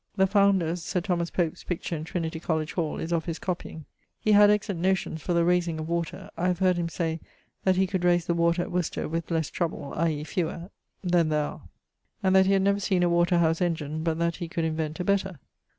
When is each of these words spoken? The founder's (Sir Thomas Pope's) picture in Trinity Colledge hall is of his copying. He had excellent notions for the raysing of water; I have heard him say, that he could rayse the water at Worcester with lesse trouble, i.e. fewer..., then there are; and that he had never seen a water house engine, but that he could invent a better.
The 0.15 0.25
founder's 0.25 0.81
(Sir 0.81 0.99
Thomas 0.99 1.29
Pope's) 1.29 1.63
picture 1.63 1.95
in 1.95 2.03
Trinity 2.05 2.39
Colledge 2.39 2.73
hall 2.73 2.99
is 2.99 3.13
of 3.13 3.25
his 3.25 3.37
copying. 3.37 3.85
He 4.19 4.31
had 4.31 4.49
excellent 4.49 4.81
notions 4.81 5.21
for 5.21 5.33
the 5.33 5.43
raysing 5.45 5.77
of 5.77 5.87
water; 5.87 6.31
I 6.35 6.47
have 6.47 6.57
heard 6.57 6.77
him 6.77 6.89
say, 6.89 7.19
that 7.65 7.75
he 7.75 7.85
could 7.85 8.03
rayse 8.03 8.25
the 8.25 8.33
water 8.33 8.63
at 8.63 8.71
Worcester 8.71 9.07
with 9.07 9.29
lesse 9.29 9.51
trouble, 9.51 9.93
i.e. 9.95 10.23
fewer..., 10.23 10.71
then 11.03 11.29
there 11.29 11.45
are; 11.45 11.61
and 12.23 12.35
that 12.35 12.47
he 12.47 12.53
had 12.53 12.63
never 12.63 12.79
seen 12.79 13.03
a 13.03 13.09
water 13.09 13.37
house 13.37 13.61
engine, 13.61 14.01
but 14.01 14.17
that 14.17 14.37
he 14.37 14.47
could 14.47 14.65
invent 14.65 14.99
a 14.99 15.03
better. 15.03 15.37